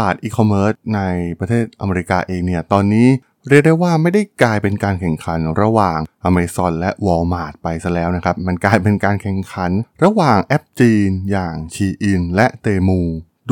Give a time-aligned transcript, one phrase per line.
[0.00, 1.00] ลาดอีคอมเมิร์ซใน
[1.38, 3.08] ประเทศอเมริกาเองเนี่ยตอนนี้
[3.48, 9.70] เรียกได้ว่าไม่ได้กลายเป็นการแข่งขันระหว่าง Amazon และ Walmart ไปซะแล้วนะครับ มันกลายเป็นการแข่งขัน
[10.04, 13.00] ระหว่างแอปจีนอย่าง Shein และ Temu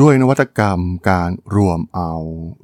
[0.01, 0.79] ด้วยนวัตกรรม
[1.09, 2.11] การรวมเอา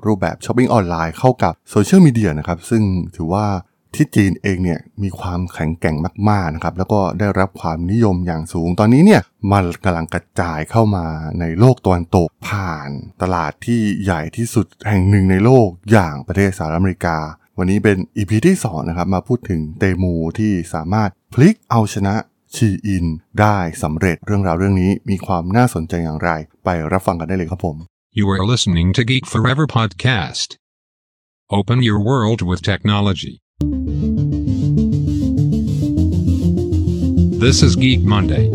[0.06, 2.84] รูปแบบช้อปปิ้งออนไลน์เข้ากับโซเชียลมีเดียนะครับ ซึ่ง
[3.16, 3.46] ถือว่า
[3.96, 5.96] ที่จีนเองเนี่ยมีความแข็งแกร่ง
[6.30, 11.06] มากๆนะครับแล้วก็ได้รับความนิยมอย่างสูง ตอนนี้เนี่ยมันกำลังกระจายเข้ามา
[11.40, 12.90] ในโลกตะวันตกผ่าน
[13.22, 17.18] ตลาดที่ใหญ่ที่สุดแห่งหนึ่งในโลกอย่างประเทศสหรัฐอเมริกา
[17.58, 22.16] วันนี้เป็น EP ที่2นะครับมาพูดถึงเตมูที่สามารถพลิกเอาชนะ
[22.56, 23.06] ชีอิน
[23.40, 26.30] ได้สำเร็จเรื่องราวเรื่องนี้มีความน่าสนใจอย่างไร
[26.64, 27.78] ไปรับฟังกันได้เลยครับผม
[28.20, 30.50] You are listening to Geek Forever podcast.
[31.60, 33.34] Open your world with technology.
[37.44, 38.46] This is Geek Monday.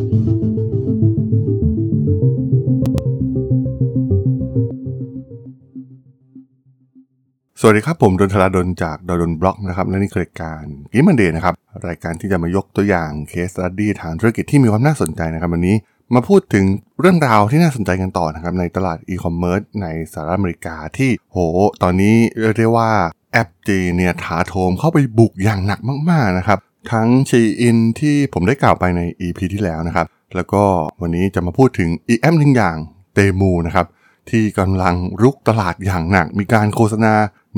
[7.61, 11.55] สวัสดีครับ ผมดลธราดลจากด.ดล็อกนะครับ และนี่คือรายการ Geek Monday นะครับ
[11.89, 15.77] รายการที่จะมายกตัวอย่าง case study ทางธุรกิจที่มีความน่าสนใจนะครับ วันนี้
[16.15, 16.65] มาพูดถึง
[17.01, 21.39] เรื่องราวที่น่าสนใจกันต่อนะครับ ในตลาดอีคอมเมิร์ซในสหรัฐอเมริกาที่โห
[21.83, 22.91] ตอนนี้เรียกได้ว่า
[23.35, 26.59] แอปจีนเนี่ยถาโถมเข้าไปบุกอย่างหนักมากๆนะครับ
[26.93, 30.63] ทั้ง Shein ที่ผมได้กล่าวไปใน EP ที่แล้วนะครับ แล้วก็
[31.01, 32.77] วันนี้จะมาพูดถึงอีแอปหนึ่งอย่าง
[33.15, 33.87] Temu นะครับ
[34.31, 37.15] ที่กำลังรุกตลาดอย่างหนัก มีการโฆษณา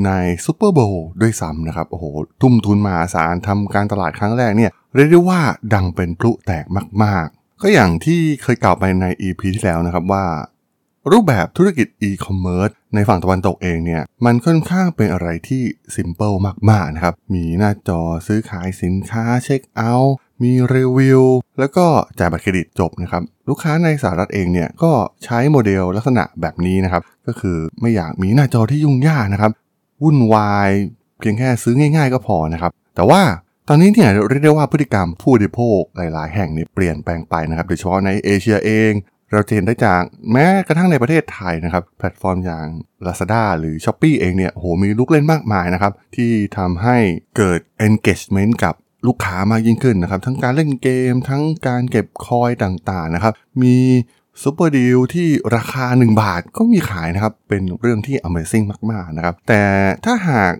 [0.07, 0.11] ใน
[0.45, 2.05] Super Bowl ด้วยซ้ำนะครับ โอ้โห
[2.43, 5.41] ทุ่มทุนมหาศาลทำการตลาดครั้งแรกเนี่ย เรียกได้ว่า
[5.75, 6.65] ดังเป็นพลุแตก
[7.03, 10.25] มาก ๆ ก็อย่างที่เคยกล่าวไปใน EP ที่แล้วนะครับว่า
[11.13, 15.63] รูปแบบธุรกิจอีคอมเมิร์ซในฝั่งตะวันตกเองเนี่ย มันค่อนข้างเป็นอะไรที่
[15.95, 16.33] ซิมเ l ิล
[16.71, 21.23] มาก ๆ นะครับ มีหน้าจอซื้อขายสินค้าเช็คเอาท์มีรีวิว
[21.59, 21.87] แล้วก็
[22.19, 24.93] จ่ายบัตรเครดิตจบนะครับ ลูกค้าในสหรัฐเองเนี่ย ก็
[25.25, 29.53] ใช้โมเดลลักษณะแบบนี้นะครับ ก็คือไม่อยากมีหน้าจอที่ยุ่งยากนะครับ
[30.03, 30.71] วุ่นวาย
[31.21, 33.23] เพียงแค่ซื้อง่าย ๆ ก็พอนะครับ แต่ว่า
[33.69, 38.93] ตอนนี้เนี่ยเรียกได้ว่าพฤติกรรมผู้บริโภคหลาย ๆ แห่งเนี่ยเปลี่ยนแปลงไปนะครับ โดยเฉพาะในเอเชียเอง
[39.33, 42.67] เราจะเห็นได้จากแม้กระทั่งในประเทศไทยนะครับ แพลตฟอร์มอย่าง
[43.07, 46.97] Lazada หรือ Shopee เองเนี่ยโหมีลูกเล่นมากมายนะครับ ที่ทำให้
[47.37, 48.75] เกิด engagement กับ
[49.07, 53.33] ลูกค้ามากยิ่งขึ้นนะครับ ทั้งการเล่นเกม ทั้งการเก็บ coin ต่างๆนะครับ
[53.63, 53.77] มี
[54.43, 59.63] super deal ที่ราคา 1 บาทก็มีขายนะครับ เป็นเรื่องที่ amazing มากๆนะครับ แต่
[60.05, 60.53] ถ้าหาก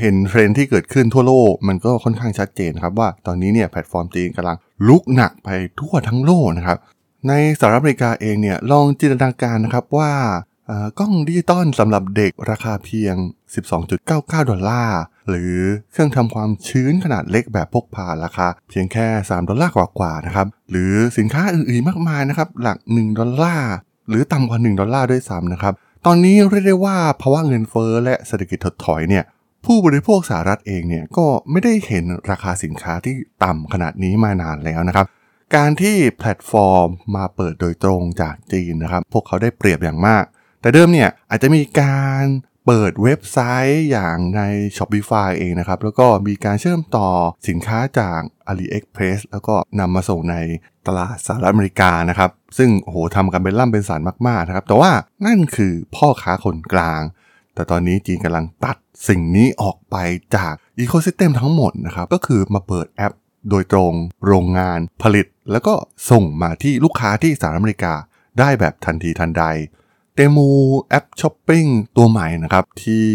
[0.00, 4.56] เห็นเทรนด์ที่เกิดขึ้นทั่วโลก มันก็ค่อนข้างชัดเจนครับว่าตอนนี้เนี่ยแพลตฟอร์มจีนกำลัง
[4.88, 5.48] รุกหนักไป
[5.80, 6.78] ทั่วทั้งโลกนะครับ
[7.28, 10.12] ในสหรัฐอเมริกาเองเนี่ยลองจินตนาการนะครับว่า
[10.98, 13.14] กล้องดิจิตอลสำหรับเด็กราคาเพียง
[13.82, 15.54] 12.99 ดอลลาร์ หรือ
[15.92, 23.72] เครื่องทำความชื้นขนาดเล็กแบบพกพาราคาเพียงแค่ 3 ดอลลาร์กว่าๆนะครับ หรือสินค้าอื่นๆมากมายนะครับ หลัก 1 ดอลลาร์
[24.08, 25.74] หรือต่ำกว่า 1 ดอลลาร์ด้วยซ้ำนะครับ
[26.06, 29.24] ตอนนี้เรียกได้ว่าภาวะเงินเฟ้อและเศรษฐกิจถดถอยเนี่ย
[29.64, 35.06] ผู้บริโภคสหรัฐเองเนี่ยก็ไม่ได้เห็นราคาสินค้าที่ต่ำขนาดนี้มานานแล้วนะครับ
[35.54, 40.24] การที่แพลตฟอร์มมาเปิดโดยตรงจากจีนนะครับ พวกเขาได้เปรียบอย่างมาก
[40.60, 42.24] แต่เดิมเนี่ยอาจจะมีการ
[42.66, 43.38] เปิดเว็บไซ
[43.70, 44.42] ต์อย่างใน
[44.76, 47.08] Shopify เองนะครับ แล้วก็มีการเชื่อมต่อ
[47.48, 48.20] สินค้าจาก
[48.50, 50.36] AliExpress แล้วก็นำมาส่งใน
[50.86, 54.92] ตลาดสหรัฐอเมริกานะครับ ซึ่งโหทำกันเป็นล่ำเป็นสันมาก ๆ นะครับ แต่ว่า
[55.26, 57.02] นั่นคือพ่อค้าคนกลาง
[57.54, 58.76] แต่ตอนนี้จีนกำลังตัด
[59.08, 59.96] สิ่งนี้ออกไป
[60.36, 63.12] จากอีโค y ิสเต็มทั้งหมดนะครับ ก็คือมาเปิดแอป
[63.50, 63.92] โดยตรง
[64.26, 65.74] โรงงานผลิต แล้วก็
[66.10, 67.94] ส่งมาที่ลูกค้าที่สหรัฐอเมริกา
[68.38, 69.44] ได้แบบทันทีทันใด
[70.14, 70.48] Temu
[70.88, 71.66] แอปช้อปปิ้ง
[71.96, 73.06] ตัวใหม่นะครับ ที่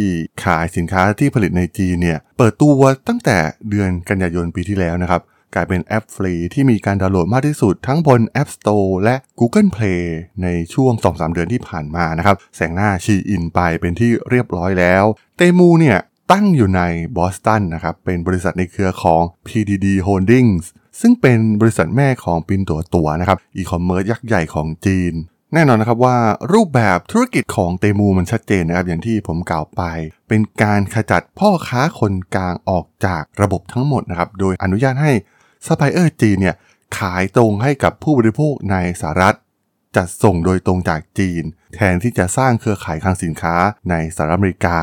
[0.43, 2.71] ขายสินค้าที่ผลิตในจีนเนี่ยเปิดตัว
[3.07, 3.37] ตั้งแต่
[3.69, 5.21] เดือนกันยายนปีที่แล้วนะครับ
[5.55, 10.03] กลายเป็นแอปฟรีที่มีการดาวน์โหลดมากที่สุดทั้งบน App Store และ Google Play
[10.43, 15.03] ในช่วง 2-3 เดือนที่ผ่านมานะครับ แซงหน้า Shein ไปเป็นที่เรียบร้อยแล้ว
[15.37, 15.97] Temu เนี่ย
[16.31, 16.81] ตั้งอยู่ใน
[17.17, 20.65] บอสตันนะครับ เป็นบริษัทในเครือของ PDD Holdings
[21.01, 25.13] ซึ่งเป็นบริษัทแม่ของ Pinduoduo นะครับอีคอมเมิร์ซยักษ์ใหญ่ของจีน
[25.53, 26.17] แน่นอนนะครับว่า
[26.53, 29.81] รูปแบบธุรกิจของ Temu มันชัดเจนนะครับ อย่างที่ผมกล่าวไป
[30.27, 35.11] เป็นการขจัดพ่อค้าคนกลางออกจากระบบทั้งหมดนะครับ โดยอนุญาตให้
[35.65, 36.55] ซัพพลายเออร์จีนเนี่ย
[36.97, 39.35] ขายตรงให้กับผู้บริโภคในสหรัฐ
[39.95, 41.43] จัดส่งโดยตรงจากจีน
[41.75, 43.55] แทนที่จะสร้างเครือข่ายคลังสินค้า
[43.89, 44.77] ในสหรัฐอเมริกา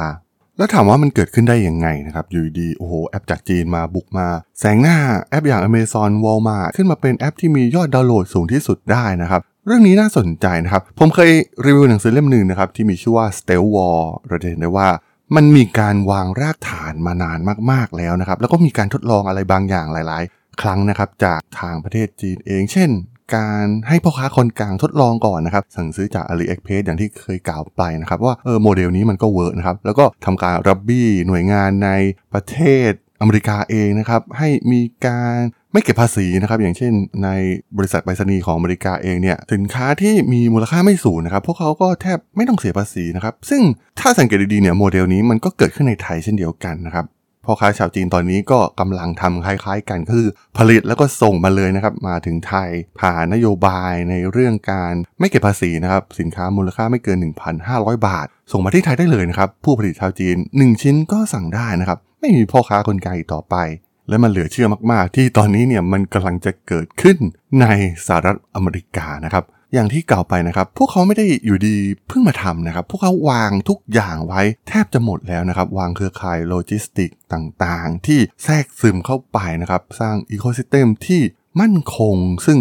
[0.59, 4.27] แล้วถามว่ามันเกิดขึ้นได้ยังไงนะครับอยู่ดีโอ้โหแอปจากจีนมาบุกมา
[4.61, 4.99] แซงหน้า
[5.31, 11.31] แอปอย่าง Amazon Walmart ขึ้นมาเป็นแอปที่มียอดดาวน์โหลดสูงที่สุดได้นะครับเรื่องนี้น่าสนใจนะครับ ผมเคย
[11.65, 13.99] รีวิวหนังสือเล่มหนึ่งนะครับที่มีชื่อว่า s t e l War
[14.29, 14.89] เราจะเห็นได้ว่า
[15.37, 17.39] มันมีการวางรากฐานมานาน
[17.71, 22.91] มากๆแล้วนะครับ แล้วก็มีการทดลองอะไรบางอย่างหลาย ๆ ครั้งนะครับจากทางประเทศจีนเอง เช่น
[23.35, 31.91] การให้พ่อค้าคนกลางทดลองก่อนนะครับสั่งซื้อจาก AliExpress อย่างที่เคยกล่าวไปนะครับว่าเออโมเดลนี้มันก็เวิร์กนะครับแล้วก็ทำการล็อบบี้หน่วยงานใน
[32.33, 32.91] ประเทศ
[33.21, 35.37] อเมริกาเองนะครับให้มีการ
[35.73, 36.93] ไม่เก็บภาษีนะครับอย่างเช่น
[37.25, 37.29] ใน
[37.77, 43.63] บริษัทไปรษณีย์ของอเมริกาเองเนี่ยสินค้าที่มีมูลค่าไม่สูงนะครับพวกเขาก็แทบไม่ต้องเสียภาษีนะครับซึ่ง
[44.01, 47.05] ถ้าสังเกตดีๆเนี่ยโมเดลนี้มันก็เกิดขึ้นในไทยเช่นเดียวกันนะครับ
[47.47, 52.71] พ่อค้าชาวจีนตอนนี้ก็กำลังทำคล้ายๆกันก็คือผลิตแล้วก็ส่งมาเลยนะครับมาถึงไทย
[53.01, 57.19] ผ่านนโยบายในเรื่องการไม่เก็บภาษีนะครับสินค้ามูลค่าไม่เกิน
[57.63, 63.57] 1,500 บาท ส่งมาที่ไทยได้เลยนะครับผู้ผลิตชาวจีน 1 ชิ้นก็สั่งได้นะครับไม่มีพ่อค้าคนไกลต่อไป
[64.09, 67.17] และมันเหลือเชื่อมากๆ ที่ตอนนี้เนี่ยมันกำลังจะเกิดขึ้น
[67.61, 67.67] ใน
[68.07, 69.45] สหรัฐอเมริกานะครับ
[69.75, 71.77] อย่างที่กล่าวไปนะครับ พวกเขาไม่ได้อยู่ดี
[72.09, 81.21] เพิ่งมาทำนะครับ พวกเขาวางทุกอย่างไว้แทบจะหมดแล้วนะครับ วางเครือข่ายโลจิสติกต่างๆ ที่แทรกซึมเข้าไปนะครับ สร้าง ecosystem ที่
[81.61, 82.17] มั่นคง
[82.47, 82.59] ซึ่ง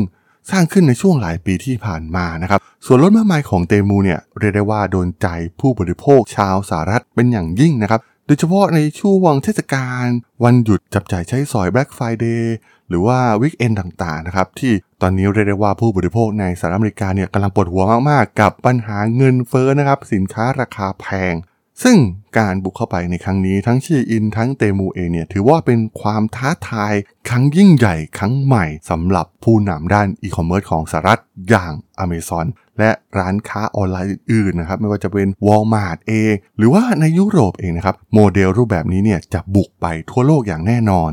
[0.52, 5.28] สร้างขึ้นในช่วงหลายปีที่ผ่านมานะครับ ส่วนลดมากมายของ Temu เนี่ยเรียกได้ว่าโดนใจ
[5.60, 10.06] ผู้บริโภคชาวสหรัฐเป็นอย่างยิ่งนะครับ โดยเฉพาะในช่วงเทศกาล
[10.44, 12.44] วันหยุดจับจ่ายใช้สอย Black Friday
[12.90, 21.36] หรือว่า weekend ต่างๆนะครับที่ตอนนี้เรียกได้ว่าผู้บริโภคในสหรัฐอเมริกาเนี่ยกำลังปวดหัวมากๆ กับปัญหาเงินเฟ้อนะครับสินค้าราคาแพง
[21.84, 21.98] ซึ่ง
[22.38, 26.94] การบุกเข้าไปในครั้งนี้ทั้ง Shein ทั้ง Temu เองเนี่ยถือว่าเป็นความท้าทาย
[27.30, 32.46] ครั้งยิ่งใหญ่ครั้งใหม่สำหรับผู้นำด้านอีคอมเมิร์ซของสหรัฐอย่าง Amazon
[32.80, 41.12] และร้านค้าออนไลน์อื่นๆนะครับไม่ว่าจะเป็น Walmart เอง หรือว่าในยุโรปเองนะครับโมเดลรูปแบบนี้เนี่ยจะบุกไปทั่วโลกอย่างแน่นอน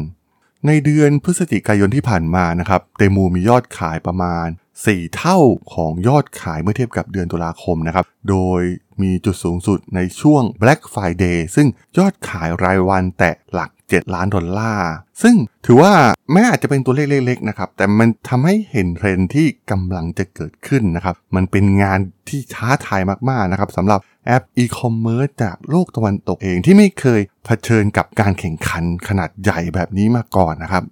[0.67, 4.47] ในเดือนพฤศจิกายนที่ผ่านมานะครับ Temu มียอดขายประมาณ
[4.81, 5.39] 4 เท่า
[5.75, 8.62] ของยอดขายเมื่อเทียบกับเดือนตุลาคมนะครับ โดย
[9.03, 11.69] มีจุดสูงสุดในช่วง Black Friday ซึ่ง
[11.99, 14.93] ยอดขายรายวันแตะหลัก 7 ล้านดอลลาร์
[15.23, 15.37] ซึ่ง
[15.67, 15.93] ถือว่า
[16.33, 21.99] แม้อาจจะเป็นตัวเลขเล็กๆนะครับ แต่มันทำให้เห็นเทรนด์ที่กำลังจะเกิดขึ้นนะครับ มันเป็นงาน
[22.29, 30.84] ที่ท้าทายมากๆนะครับสำหรับ แอปอีคอมเมิร์ซจากโลกตะวันตกเองที่ไม่เคยเผชิญกับการแข่งขันขนาดใหญ่แบบนี้มาก่อนนะครับ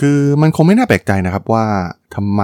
[0.00, 1.66] คือมันคงไม่น่าแปลกใจนะครับว่า
[2.14, 2.42] ทำไม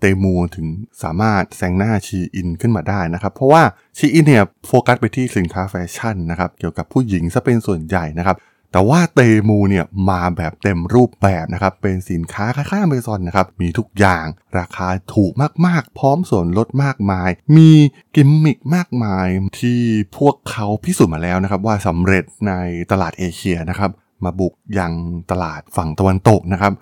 [0.00, 0.66] เตมูถึง
[1.02, 3.62] สามารถแซงหน้าชีอินขึ้นมาได้นะครับ เพราะว่า
[3.98, 8.36] ชีอินเนี่ยโฟกัสไปที่สินค้าแฟชั่นนะครับ เกี่ยวกับผู้หญิงซะเป็นส่วนใหญ่นะครับ
[8.74, 14.24] แต่ว่าเตมูเนี่ยมาแบบเต็มรูปแบบนะครับ เป็นสินค้าคล้ายๆอเมซอนนะครับ มีทุกอย่าง
[14.58, 15.32] ราคาถูก
[15.66, 17.70] มากๆ พร้อมส่วนลดมากมาย มี
[18.16, 19.26] กิมมิคมากมาย
[19.60, 19.80] ที่
[20.18, 22.52] พวกเขาพิสูจน์มาแล้วนะครับ ว่าสำเร็จใน
[22.90, 23.90] ตลาดเอเชียนะครับ
[24.24, 24.92] มาบุกยัง
[25.30, 26.72] ตลาดฝั่งตะวันตกนะครับ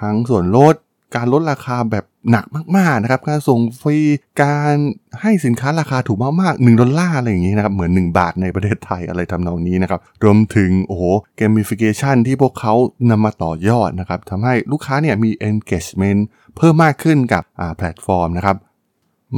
[0.00, 0.74] ทั้งส่วนลด
[1.14, 2.44] การลดราคาแบบ หนัก
[2.76, 3.98] มากๆนะครับการส่งฟรี
[4.42, 4.74] การ
[5.20, 11.02] ให้สินค้าราคาถูกมากๆ1ดอลลาร์อะไรอย่างนี้นะครับเหมือน 1 บาทในประเทศไทยอะไรทำนองนี้นะครับรวมถึงโอ้โห
[11.36, 12.74] gamification ที่พวกเขา
[13.10, 16.20] นำมาต่อยอดนะครับทำให้ลูกค้าเนี่ยมี engagement
[16.56, 17.42] เพิ่มมากขึ้นกับ
[17.76, 18.56] แพลตฟอร์มนะครับ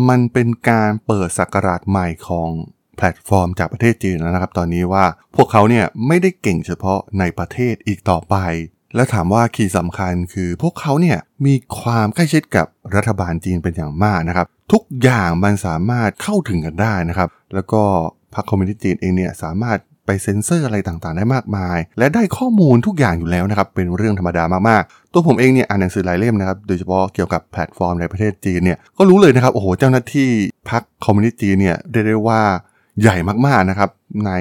[0.08, 2.50] มันเป็นการเปิดศักราชใหม่ของ
[2.96, 5.04] แพลตฟอร์มจากประเทศจีนแล้วนะครับ ตอนนี้ว่า
[5.36, 8.36] พวกเขาเนี่ยไม่ได้เก่งเฉพาะในประเทศอีกต่อไป
[8.94, 17.82] และถามว่า key สำคัญคือพวกเขาเนี่ยมีความใกล้ชิดกับรัฐบาลจีนเป็นอย่างมากนะครับ ทุกอย่างมันสามารถเข้าถึงกันได้นะครับ แล้วก็
[18.34, 30.28] พรรคคอมมิวนิสต์จีนเองเนี่ยสามารถไปเซ็นเซอร์อะไรต่างๆ ได้มากมาย และได้ข้อมูลทุกอย่างอยู่แล้วนะครับ เป็นเรื่องธรรมดามากๆ ตัวผมเองเนี่ยอ่านหนังสือหลายเล่มนะครับ โดยเฉพาะเกี่ยวกับแพลตฟอร์มในประเทศจีนเนี่ย ก็รู้เลยนะครับ โอ้โห เจ้าหน้าที่
[30.70, 32.42] พรรคคอมมิวนิสต์จีนเนี่ยเรียกได้ว่า
[33.00, 33.90] ใหญ่มากๆนะครับ
[34.26, 34.32] ใน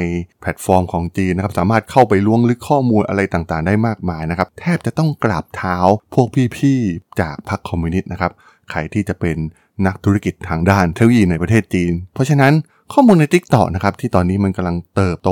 [0.41, 5.77] แพลตฟอร์มของจีนนะครับสามารถเข้าไปล้วงลึกข้อมูลอะไรต่างๆ ได้มากมายนะครับ แทบจะต้องกราบเท้า
[6.13, 8.31] พวกพี่ๆ จากพรรคคอมมิวนิสต์นะครับ
[8.71, 9.37] ใครที่จะเป็น
[9.85, 12.53] นักธุรกิจทางด้านเทคโนโลยีในประเทศจีน เพราะฉะนั้น
[12.93, 15.31] ข้อมูลใน t ิ k t o กนะครับที่ตอนนี้มันกำลังเติบโต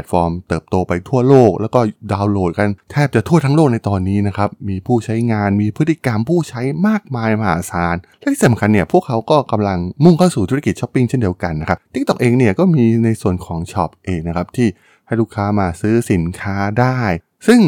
[0.00, 1.80] แพลตฟอร์มเติบโตไปทั่วโลก แล้วก็
[2.12, 14.68] ดาวน์โหลดกันแทบจะทั่วทั้งโลกในตอนนี้นะครับ มีผู้ใช้งานมีพฤติกรรมผู้ใช้มากมายมหาศาล และที่สำคัญเนี่ยพวกเขาก็กำลังมุ่งเข้าสู่ธุรกิจช้อปปิ้งเช่นเดียวกันนะครับ TikTok เองเนี่ยก็มีในส่วนของ shop เองนะครับที่
[15.06, 17.00] ให้ลูกค้ามาซื้อสินค้าได้
[17.46, 17.60] ซึ่ง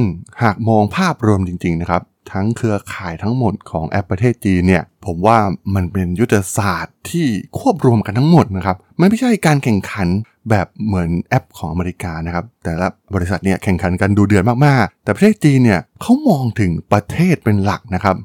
[0.43, 5.39] หากมองภาพรวมจริงๆนะครับ ทั้งเครือข่ายทั้งหมดของแอปประเทศจีนเนี่ยผมว่า
[5.75, 7.27] มันเป็นยุทธศาสตร์ที่
[7.59, 10.09] ควบรวมกันทั้งหมดนะครับมันไม่ใช่การแข่งขัน
[10.51, 18.17] แบบเหมือนแอปของอเมริกานะครับแต่ละบริษัทเนี่ยแข่งขันกันดูเดือดมากๆ แต่ประเทศจีนเนี่ยเขามองถึงประเทศเป็นหลักนะครับ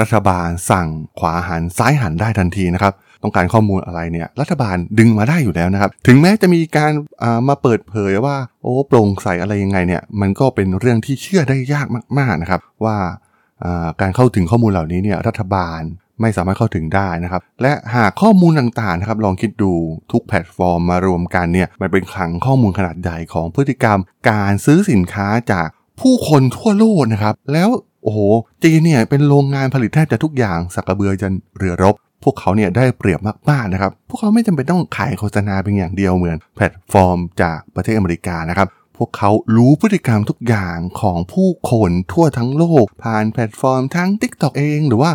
[0.00, 6.92] รัฐบาลสั่งขวาหันซ้ายหันได้ทันทีนะครับต้องการข้อมูลอะไรเนี่ยรัฐบาลดึงมาได้อยู่แล้วนะครับ ถึงแม้จะมีการ
[7.48, 11.86] มาเปิดเผยว่า โอ้โปร่งใสอะไรยังไงเนี่ยมันก็เป็นเรื่องที่เชื่อได้ยาก
[12.18, 12.96] มากๆนะครับ ว่า
[14.00, 15.80] การเข้าถึงข้อมูลเหล่านี้เนี่ยรัฐบาล
[16.20, 19.72] ไม่สามารถเข้าถึงได้นะครับ และหากข้อมูลต่างๆนะครับลองคิดดู
[20.12, 23.98] ทุกแพลตฟอร์มมารวมกันเนี่ยมันเป็นคลังข้อมูลขนาดใหญ่ของพฤติกรรม
[24.30, 25.68] การซื้อสินค้าจาก
[26.00, 27.68] ผู้คนทั่วโลกนะครับ แล้ว
[28.02, 28.18] โอ้โห
[28.64, 45.10] จีนเนี่ยเป็นโรงงานผลิตแทบจะทุกอย่างสากกะเบือจนเรือรบ พวกเขาเนี่ยได้เปรียบมากๆนะครับ พวกเขาไม่จำเป็นต้องขายโฆษณาเป็นอย่างเดียวเหมือนแพลตฟอร์มจากประเทศอเมริกานะครับ พวกเขารู้พฤติกรรมทุกอย่างของผู้คนทั่วทั้งโลก ผ่านแพลตฟอร์มทั้ง TikTok เอง หรือว่า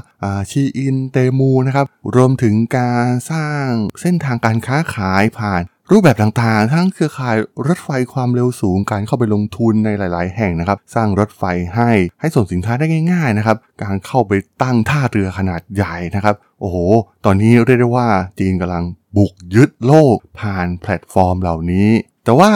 [0.52, 3.68] Shein Temu นะครับ รวมถึงการสร้าง
[4.02, 7.36] เส้นทางการค้าขายผ่านรูปแบบต่างๆ ทั้งเครือข่าย
[7.68, 11.44] รถไฟความเร็วสูง การเข้าไปลงทุนในหลาย ๆ แห่งนะครับ สร้างรถไฟ
[11.76, 14.32] ให้ให้ส่งสินค้าได้ง่าย ๆ นะครับ การเข้าไป
[14.62, 16.78] ตั้งท่าเรือขนาดใหญ่นะครับ โอ้โห
[17.26, 18.08] ตอนนี้เรียกได้ว่า
[18.40, 18.86] จีนกำลัง
[19.18, 21.90] บุกยึดโลกผ่านแพลตฟอร์มเหล่านี้
[22.28, 22.52] แต่ว่า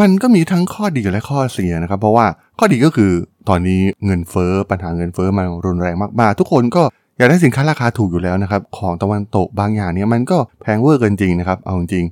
[0.00, 2.26] มันก็มีทั้งข้อดีและข้อเสียนะครับ เพราะว่า
[2.58, 3.12] ข้อดีก็คือ
[3.48, 6.82] ตอนนี้เงินเฟ้อปัญหาเงินเฟ้อมันรุนแรงมากๆ ทุกคนก็
[7.16, 12.04] อยากได้สินค้าราคาถูกอยู่แล้วนะครับ ของตะวันตกบางอย่างเนี้ยมันก็แพงเวอร์เกินจริงนะครับ เอาจริง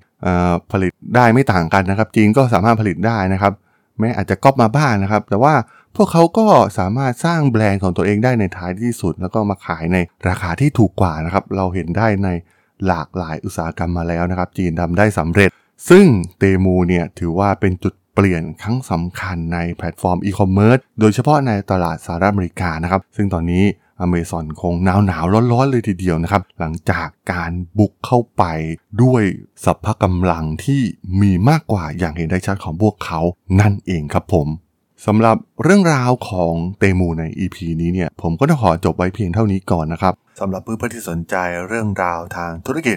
[0.72, 3.52] ผลิตได้ไม่ต่างกันนะครับ จีนก็สามารถผลิตได้นะครับ
[3.98, 5.54] แม้อาจจะก๊อปมาบ้างนะครับ แต่ว่า
[5.96, 6.46] พวกเขาก็
[6.78, 9.96] สามารถสร้างแบรนด์ของตัวเองได้ในท้ายที่สุด แล้วก็มาขายใน
[10.28, 12.28] ราคาที่ถูกกว่านะครับ เราเห็นได้ใน
[12.86, 15.50] หลากหลายอุตสาหกรรมมาแล้วนะครับ จีนทำได้สำเร็จ
[15.88, 16.06] ซึ่ง
[16.38, 23.64] Temu เนี่ยถือว่าเป็นจุดเปลี่ยนครั้งสำคัญในแพลตฟอร์มอีคอมเมิร์ซโดยเฉพาะในตลาดสหรัฐอเมริกานะครับ ซึ่งตอนนี้
[24.00, 28.42] อเมซอนคงหนาวหนาวร้อนๆเลยทีเดียวนะครับ หลังจากการบุกเข้าไป
[29.02, 29.22] ด้วย
[29.64, 30.80] สัพพะกำลังที่
[31.20, 33.20] มีมากกว่าอย่างเห็นได้ชัดของพวกเขา
[33.60, 34.48] นั่นเองครับผม
[35.06, 41.34] สำหรับเรื่องราวของเตมูใน EP นี้เนี่ยผมก็ต้องขอจบไว้เพียงเท่านี้ก่อนนะครับสำหรับเพื่อนๆที่สนใจ
[41.68, 42.96] เรื่องราวทางธุรกิจ